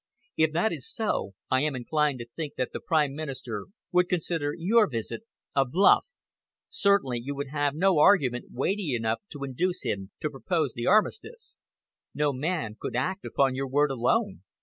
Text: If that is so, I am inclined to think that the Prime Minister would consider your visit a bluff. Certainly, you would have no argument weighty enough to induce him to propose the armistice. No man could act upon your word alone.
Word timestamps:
If 0.35 0.51
that 0.53 0.73
is 0.73 0.91
so, 0.91 1.33
I 1.51 1.61
am 1.61 1.75
inclined 1.75 2.17
to 2.17 2.25
think 2.35 2.55
that 2.55 2.71
the 2.73 2.79
Prime 2.79 3.13
Minister 3.13 3.67
would 3.91 4.09
consider 4.09 4.51
your 4.57 4.89
visit 4.89 5.21
a 5.55 5.63
bluff. 5.63 6.05
Certainly, 6.69 7.19
you 7.23 7.35
would 7.35 7.49
have 7.49 7.75
no 7.75 7.99
argument 7.99 8.45
weighty 8.49 8.95
enough 8.95 9.21
to 9.29 9.43
induce 9.43 9.83
him 9.83 10.09
to 10.21 10.31
propose 10.31 10.73
the 10.73 10.87
armistice. 10.87 11.59
No 12.15 12.33
man 12.33 12.77
could 12.79 12.95
act 12.95 13.23
upon 13.25 13.53
your 13.53 13.67
word 13.67 13.91
alone. 13.91 14.41